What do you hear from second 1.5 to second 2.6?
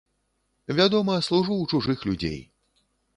ў чужых людзей.